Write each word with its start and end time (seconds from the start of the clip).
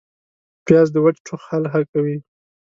پیاز 0.65 0.87
د 0.93 0.97
وچ 1.03 1.17
ټوخ 1.25 1.41
حل 1.49 1.63
کوي 1.93 2.17